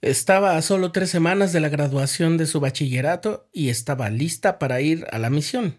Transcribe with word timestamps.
Estaba 0.00 0.56
a 0.56 0.62
solo 0.62 0.92
tres 0.92 1.10
semanas 1.10 1.52
de 1.52 1.58
la 1.58 1.68
graduación 1.68 2.36
de 2.36 2.46
su 2.46 2.60
bachillerato 2.60 3.48
y 3.52 3.68
estaba 3.68 4.10
lista 4.10 4.60
para 4.60 4.80
ir 4.80 5.08
a 5.10 5.18
la 5.18 5.28
misión. 5.28 5.76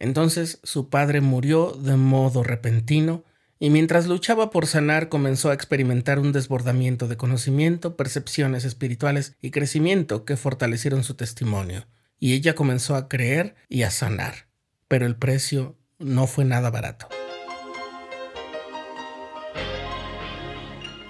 Entonces 0.00 0.58
su 0.64 0.88
padre 0.88 1.20
murió 1.20 1.78
de 1.80 1.94
modo 1.94 2.42
repentino 2.42 3.22
y 3.60 3.70
mientras 3.70 4.08
luchaba 4.08 4.50
por 4.50 4.66
sanar 4.66 5.08
comenzó 5.08 5.50
a 5.50 5.54
experimentar 5.54 6.18
un 6.18 6.32
desbordamiento 6.32 7.06
de 7.06 7.16
conocimiento, 7.16 7.96
percepciones 7.96 8.64
espirituales 8.64 9.36
y 9.40 9.52
crecimiento 9.52 10.24
que 10.24 10.36
fortalecieron 10.36 11.04
su 11.04 11.14
testimonio, 11.14 11.86
y 12.18 12.32
ella 12.32 12.56
comenzó 12.56 12.96
a 12.96 13.08
creer 13.08 13.54
y 13.68 13.82
a 13.82 13.90
sanar. 13.90 14.48
Pero 14.88 15.06
el 15.06 15.14
precio 15.14 15.76
no 15.98 16.26
fue 16.26 16.44
nada 16.44 16.70
barato. 16.70 17.06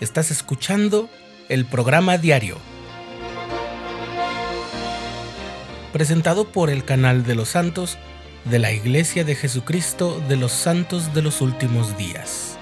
Estás 0.00 0.30
escuchando 0.30 1.08
el 1.50 1.64
programa 1.64 2.16
diario, 2.16 2.58
presentado 5.92 6.46
por 6.52 6.70
el 6.70 6.84
canal 6.84 7.24
de 7.24 7.34
los 7.34 7.48
santos 7.48 7.98
de 8.44 8.60
la 8.60 8.70
Iglesia 8.70 9.24
de 9.24 9.34
Jesucristo 9.34 10.22
de 10.28 10.36
los 10.36 10.52
Santos 10.52 11.12
de 11.12 11.22
los 11.22 11.40
Últimos 11.40 11.98
Días. 11.98 12.59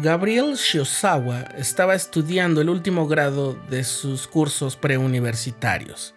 Gabriel 0.00 0.54
Shiosawa 0.54 1.40
estaba 1.56 1.96
estudiando 1.96 2.60
el 2.60 2.70
último 2.70 3.08
grado 3.08 3.58
de 3.68 3.82
sus 3.82 4.28
cursos 4.28 4.76
preuniversitarios. 4.76 6.14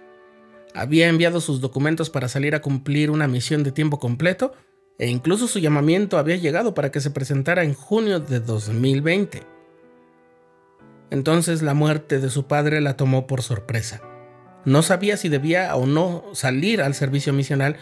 Había 0.76 1.08
enviado 1.08 1.42
sus 1.42 1.62
documentos 1.62 2.12
para 2.12 2.28
salir 2.28 2.54
a 2.54 2.62
cumplir 2.62 3.10
una 3.10 3.28
misión 3.28 3.64
de 3.64 3.72
tiempo 3.72 3.98
completo 3.98 4.54
e 5.00 5.08
incluso 5.08 5.48
su 5.48 5.58
llamamiento 5.58 6.20
había 6.20 6.36
llegado 6.36 6.76
para 6.76 6.92
que 6.92 7.02
se 7.02 7.10
presentara 7.10 7.64
en 7.64 7.74
junio 7.74 8.20
de 8.20 8.40
2020. 8.40 9.42
Entonces 11.10 11.64
la 11.64 11.74
muerte 11.74 12.20
de 12.20 12.30
su 12.30 12.46
padre 12.46 12.82
la 12.82 12.98
tomó 12.98 13.26
por 13.26 13.42
sorpresa. 13.42 14.00
No 14.64 14.84
sabía 14.84 15.18
si 15.18 15.28
debía 15.28 15.76
o 15.76 15.88
no 15.88 16.24
salir 16.34 16.84
al 16.84 16.94
servicio 16.94 17.34
misional, 17.34 17.78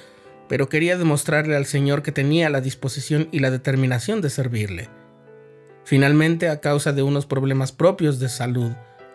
pero 0.47 0.69
quería 0.69 0.97
demostrarle 0.97 1.57
al 1.57 1.65
Señor 1.65 2.03
que 2.03 2.13
tenía 2.13 2.49
la 2.49 2.61
disposición 2.61 3.27
y 3.33 3.39
la 3.39 3.51
determinación 3.51 4.21
de 4.21 4.29
servirle. 4.29 4.98
Finalmente, 5.83 6.49
a 6.49 6.59
causa 6.59 6.93
de 6.93 7.03
unos 7.03 7.25
problemas 7.25 7.71
propios 7.71 8.19
de 8.19 8.29
salud, 8.29 8.71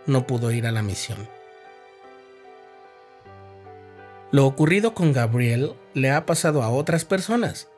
no 0.06 0.26
pudo 0.26 0.50
ir 0.50 0.66
a 0.66 0.72
la 0.72 0.82
misión. 0.82 1.28
Lo 4.32 4.46
ocurrido 4.46 4.94
con 4.94 5.12
Gabriel 5.12 5.74
le 5.94 6.10
ha 6.10 6.26
pasado 6.26 6.62
a 6.62 6.70
otras 6.70 7.04
personas, 7.04 7.68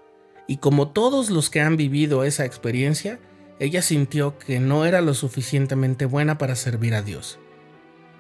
y 0.47 0.57
como 0.57 0.89
todos 0.89 1.29
los 1.29 1.51
que 1.51 1.61
han 1.61 1.77
vivido 1.77 2.25
esa 2.25 2.45
experiencia, 2.45 3.19
ella 3.59 3.83
sintió 3.83 4.39
que 4.39 4.61
no 4.61 4.85
era 4.85 5.01
lo 5.01 5.15
suficientemente 5.15 6.07
buena 6.07 6.39
para 6.39 6.57
servir 6.57 6.95
a 6.95 7.03
Dios. 7.03 7.39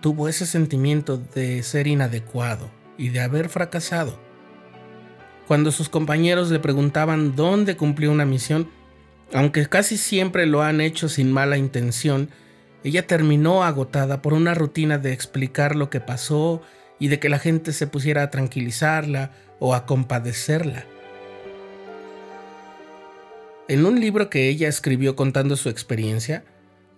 Tuvo 0.00 0.28
ese 0.28 0.46
sentimiento 0.46 1.16
de 1.16 1.62
ser 1.62 1.86
inadecuado 1.86 2.70
y 2.98 3.08
de 3.10 3.20
haber 3.20 3.48
fracasado. 3.48 4.18
Cuando 5.46 5.72
sus 5.72 5.88
compañeros 5.88 6.50
le 6.50 6.58
preguntaban 6.58 7.36
dónde 7.36 7.76
cumplió 7.76 8.10
una 8.10 8.26
misión, 8.26 8.68
aunque 9.32 9.66
casi 9.66 9.96
siempre 9.96 10.46
lo 10.46 10.62
han 10.62 10.80
hecho 10.80 11.08
sin 11.08 11.32
mala 11.32 11.56
intención, 11.56 12.30
ella 12.84 13.06
terminó 13.06 13.64
agotada 13.64 14.22
por 14.22 14.32
una 14.32 14.54
rutina 14.54 14.98
de 14.98 15.12
explicar 15.12 15.74
lo 15.74 15.90
que 15.90 16.00
pasó 16.00 16.62
y 16.98 17.08
de 17.08 17.18
que 17.18 17.28
la 17.28 17.38
gente 17.38 17.72
se 17.72 17.86
pusiera 17.86 18.22
a 18.22 18.30
tranquilizarla 18.30 19.32
o 19.58 19.74
a 19.74 19.86
compadecerla. 19.86 20.84
En 23.68 23.84
un 23.84 24.00
libro 24.00 24.30
que 24.30 24.48
ella 24.48 24.68
escribió 24.68 25.16
contando 25.16 25.56
su 25.56 25.68
experiencia, 25.68 26.44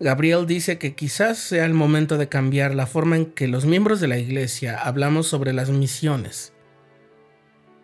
Gabriel 0.00 0.46
dice 0.46 0.78
que 0.78 0.94
quizás 0.94 1.38
sea 1.38 1.64
el 1.64 1.72
momento 1.72 2.18
de 2.18 2.28
cambiar 2.28 2.74
la 2.74 2.86
forma 2.86 3.16
en 3.16 3.26
que 3.26 3.48
los 3.48 3.64
miembros 3.64 4.00
de 4.00 4.08
la 4.08 4.18
iglesia 4.18 4.78
hablamos 4.78 5.26
sobre 5.26 5.54
las 5.54 5.70
misiones. 5.70 6.52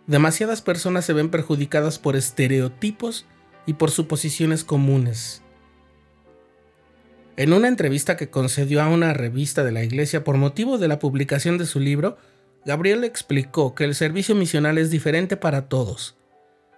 Demasiadas 0.07 0.61
personas 0.61 1.07
se 1.07 1.15
ven 1.15 1.31
perjudicadas 1.31 1.99
por 1.99 2.15
estereotipos 2.15 3.27
y 3.67 3.75
por 3.75 3.91
suposiciones 3.91 4.65
comunes. 4.65 5.43
En 7.37 7.53
una 7.53 7.69
entrevista 7.69 8.17
que 8.17 8.31
concedió 8.31 8.81
a 8.83 8.89
una 8.89 9.13
revista 9.13 9.65
de 9.65 9.73
la 9.73 9.83
Iglesia 9.83 10.23
por 10.23 10.37
motivo 10.37 10.79
de 10.79 10.89
la 10.89 10.99
publicación 10.99 11.59
de 11.59 11.67
su 11.67 11.81
libro, 11.81 12.17
Gabriel 12.65 13.05
explicó 13.05 13.75
que 13.75 13.85
el 13.85 13.95
servicio 13.95 14.35
misional 14.35 14.79
es 14.79 14.91
diferente 14.91 15.37
para 15.37 15.69
todos, 15.69 16.17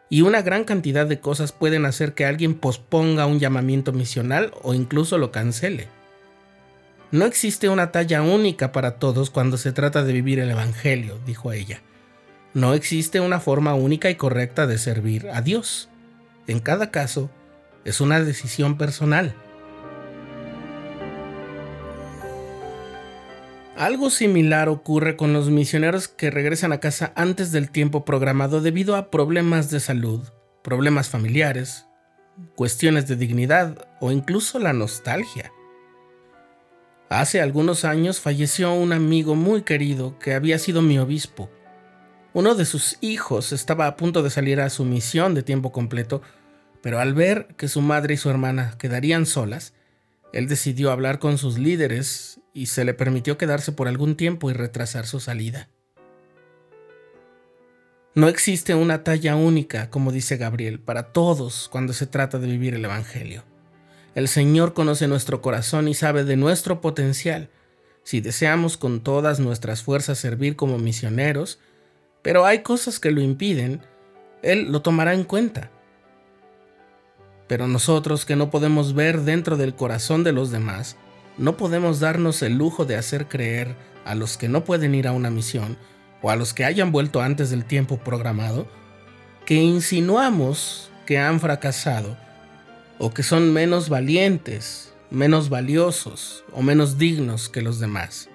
y 0.08 0.22
una 0.22 0.42
gran 0.42 0.64
cantidad 0.64 1.06
de 1.06 1.20
cosas 1.20 1.52
pueden 1.52 1.84
hacer 1.84 2.14
que 2.14 2.24
alguien 2.24 2.54
posponga 2.54 3.26
un 3.26 3.38
llamamiento 3.38 3.92
misional 3.92 4.52
o 4.62 4.74
incluso 4.74 5.18
lo 5.18 5.32
cancele. 5.32 5.88
No 7.10 7.24
existe 7.24 7.68
una 7.68 7.92
talla 7.92 8.22
única 8.22 8.72
para 8.72 8.98
todos 8.98 9.30
cuando 9.30 9.58
se 9.58 9.72
trata 9.72 10.02
de 10.02 10.12
vivir 10.12 10.38
el 10.38 10.50
Evangelio, 10.50 11.18
dijo 11.24 11.52
ella. 11.52 11.80
No 12.52 12.74
existe 12.74 13.20
una 13.20 13.38
forma 13.38 13.74
única 13.74 14.10
y 14.10 14.16
correcta 14.16 14.66
de 14.66 14.78
servir 14.78 15.28
a 15.28 15.40
Dios. 15.42 15.88
En 16.46 16.60
cada 16.60 16.90
caso, 16.90 17.30
es 17.84 18.00
una 18.00 18.20
decisión 18.20 18.78
personal. 18.78 19.34
Algo 23.76 24.10
similar 24.10 24.68
ocurre 24.68 25.16
con 25.16 25.32
los 25.32 25.50
misioneros 25.50 26.08
que 26.08 26.30
regresan 26.30 26.72
a 26.72 26.80
casa 26.80 27.12
antes 27.14 27.52
del 27.52 27.70
tiempo 27.70 28.04
programado 28.04 28.60
debido 28.60 28.96
a 28.96 29.10
problemas 29.10 29.70
de 29.70 29.80
salud, 29.80 30.22
problemas 30.62 31.10
familiares, 31.10 31.86
cuestiones 32.54 33.06
de 33.06 33.16
dignidad 33.16 33.86
o 34.00 34.12
incluso 34.12 34.58
la 34.58 34.72
nostalgia. 34.72 35.52
Hace 37.10 37.40
algunos 37.40 37.84
años 37.84 38.20
falleció 38.20 38.72
un 38.72 38.92
amigo 38.92 39.34
muy 39.34 39.62
querido 39.62 40.18
que 40.18 40.34
había 40.34 40.58
sido 40.58 40.80
mi 40.80 40.98
obispo 40.98 41.50
uno 42.36 42.54
de 42.54 42.66
sus 42.66 42.98
hijos 43.00 43.52
estaba 43.52 43.86
a 43.86 43.96
punto 43.96 44.22
de 44.22 44.28
salir 44.28 44.60
a 44.60 44.68
su 44.68 44.84
misión 44.84 45.32
de 45.32 45.42
tiempo 45.42 45.72
completo, 45.72 46.20
pero 46.82 47.00
al 47.00 47.14
ver 47.14 47.46
que 47.56 47.66
su 47.66 47.80
madre 47.80 48.12
y 48.12 48.16
su 48.18 48.28
hermana 48.28 48.74
quedarían 48.76 49.24
solas, 49.24 49.72
él 50.34 50.46
decidió 50.46 50.92
hablar 50.92 51.18
con 51.18 51.38
sus 51.38 51.56
líderes 51.56 52.38
y 52.52 52.66
se 52.66 52.84
le 52.84 52.92
permitió 52.92 53.38
quedarse 53.38 53.72
por 53.72 53.88
algún 53.88 54.16
tiempo 54.18 54.50
y 54.50 54.52
retrasar 54.52 55.06
su 55.06 55.18
salida. 55.18 55.70
No 58.14 58.28
existe 58.28 58.74
una 58.74 59.02
talla 59.02 59.34
única, 59.34 59.88
como 59.88 60.12
dice 60.12 60.36
Gabriel, 60.36 60.78
para 60.78 61.14
todos 61.14 61.70
cuando 61.72 61.94
se 61.94 62.06
trata 62.06 62.38
de 62.38 62.48
vivir 62.48 62.74
el 62.74 62.84
Evangelio. 62.84 63.44
El 64.14 64.28
Señor 64.28 64.74
conoce 64.74 65.08
nuestro 65.08 65.40
corazón 65.40 65.88
y 65.88 65.94
sabe 65.94 66.24
de 66.24 66.36
nuestro 66.36 66.82
potencial. 66.82 67.48
Si 68.02 68.20
deseamos 68.20 68.76
con 68.76 69.00
todas 69.00 69.40
nuestras 69.40 69.82
fuerzas 69.82 70.18
servir 70.18 70.54
como 70.54 70.76
misioneros, 70.76 71.60
pero 72.22 72.44
hay 72.46 72.62
cosas 72.62 73.00
que 73.00 73.10
lo 73.10 73.20
impiden, 73.20 73.82
Él 74.42 74.70
lo 74.72 74.82
tomará 74.82 75.14
en 75.14 75.24
cuenta. 75.24 75.70
Pero 77.46 77.68
nosotros 77.68 78.24
que 78.24 78.36
no 78.36 78.50
podemos 78.50 78.94
ver 78.94 79.20
dentro 79.20 79.56
del 79.56 79.74
corazón 79.74 80.24
de 80.24 80.32
los 80.32 80.50
demás, 80.50 80.96
no 81.38 81.56
podemos 81.56 82.00
darnos 82.00 82.42
el 82.42 82.56
lujo 82.56 82.84
de 82.84 82.96
hacer 82.96 83.28
creer 83.28 83.76
a 84.04 84.14
los 84.14 84.36
que 84.36 84.48
no 84.48 84.64
pueden 84.64 84.94
ir 84.94 85.06
a 85.06 85.12
una 85.12 85.30
misión 85.30 85.76
o 86.22 86.30
a 86.30 86.36
los 86.36 86.54
que 86.54 86.64
hayan 86.64 86.92
vuelto 86.92 87.20
antes 87.20 87.50
del 87.50 87.64
tiempo 87.64 87.98
programado, 87.98 88.66
que 89.44 89.54
insinuamos 89.54 90.90
que 91.04 91.18
han 91.18 91.40
fracasado 91.40 92.16
o 92.98 93.12
que 93.12 93.22
son 93.22 93.52
menos 93.52 93.88
valientes, 93.88 94.92
menos 95.10 95.48
valiosos 95.48 96.44
o 96.52 96.62
menos 96.62 96.98
dignos 96.98 97.48
que 97.48 97.62
los 97.62 97.78
demás. 97.78 98.28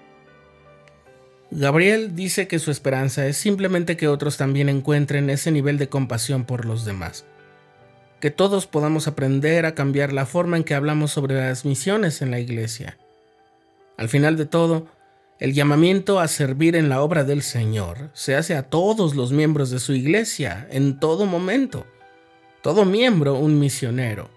Gabriel 1.54 2.16
dice 2.16 2.48
que 2.48 2.60
su 2.60 2.72
esperanza 2.72 3.28
es 3.28 3.36
simplemente 3.36 3.98
que 3.98 4.08
otros 4.08 4.38
también 4.38 4.70
encuentren 4.70 5.30
ese 5.30 5.52
nivel 5.52 5.78
de 5.78 5.90
compasión 5.90 6.46
por 6.46 6.64
los 6.66 6.86
demás. 6.86 7.26
Que 8.22 8.32
todos 8.32 8.68
podamos 8.68 9.10
aprender 9.10 9.66
a 9.66 9.76
cambiar 9.76 10.14
la 10.14 10.26
forma 10.26 10.56
en 10.56 10.64
que 10.64 10.76
hablamos 10.76 11.12
sobre 11.12 11.36
las 11.36 11.66
misiones 11.66 12.22
en 12.22 12.32
la 12.32 12.40
iglesia. 12.40 12.98
Al 13.98 14.08
final 14.08 14.38
de 14.38 14.46
todo, 14.46 14.88
el 15.40 15.52
llamamiento 15.52 16.22
a 16.22 16.30
servir 16.30 16.78
en 16.78 16.88
la 16.88 17.02
obra 17.02 17.26
del 17.26 17.42
Señor 17.42 18.12
se 18.14 18.36
hace 18.36 18.56
a 18.56 18.64
todos 18.64 19.16
los 19.16 19.34
miembros 19.34 19.72
de 19.72 19.80
su 19.80 19.92
iglesia 19.92 20.70
en 20.72 21.02
todo 21.02 21.26
momento. 21.26 21.86
Todo 22.62 22.86
miembro 22.86 23.36
un 23.36 23.60
misionero. 23.60 24.30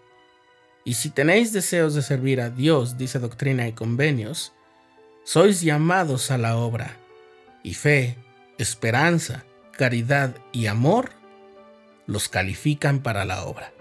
Y 0.85 0.95
si 0.95 1.11
tenéis 1.11 1.53
deseos 1.53 1.95
de 1.95 2.03
servir 2.03 2.41
a 2.41 2.51
Dios, 2.51 2.99
dice 2.99 3.21
Doctrina 3.21 3.69
y 3.69 3.73
Convenios, 3.73 4.53
sois 5.23 5.61
llamados 5.61 6.33
a 6.33 6.39
la 6.39 6.57
obra 6.57 6.99
y 7.65 7.75
fe, 7.75 8.17
esperanza, 8.59 9.45
caridad 9.73 10.37
y 10.53 10.69
amor 10.69 11.11
los 12.07 12.29
califican 12.29 13.03
para 13.03 13.25
la 13.25 13.45
obra. 13.45 13.74